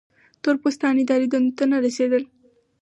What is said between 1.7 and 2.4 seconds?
نه رسېدل.